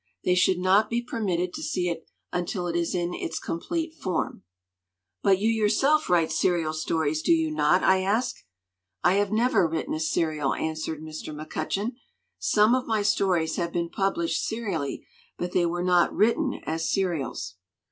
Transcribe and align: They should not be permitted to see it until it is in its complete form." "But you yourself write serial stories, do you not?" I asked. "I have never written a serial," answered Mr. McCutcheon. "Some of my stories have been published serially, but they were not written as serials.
They 0.25 0.33
should 0.33 0.57
not 0.57 0.89
be 0.89 0.99
permitted 1.03 1.53
to 1.53 1.61
see 1.61 1.87
it 1.87 2.07
until 2.33 2.65
it 2.65 2.75
is 2.75 2.95
in 2.95 3.13
its 3.13 3.37
complete 3.37 3.93
form." 3.93 4.41
"But 5.21 5.37
you 5.37 5.47
yourself 5.47 6.09
write 6.09 6.31
serial 6.31 6.73
stories, 6.73 7.21
do 7.21 7.31
you 7.31 7.51
not?" 7.51 7.83
I 7.83 7.99
asked. 8.01 8.43
"I 9.03 9.13
have 9.13 9.31
never 9.31 9.67
written 9.67 9.93
a 9.93 9.99
serial," 9.99 10.55
answered 10.55 11.03
Mr. 11.03 11.35
McCutcheon. 11.35 11.91
"Some 12.39 12.73
of 12.73 12.87
my 12.87 13.03
stories 13.03 13.57
have 13.57 13.71
been 13.71 13.89
published 13.91 14.43
serially, 14.43 15.05
but 15.37 15.51
they 15.51 15.67
were 15.67 15.83
not 15.83 16.11
written 16.15 16.59
as 16.65 16.91
serials. 16.91 17.57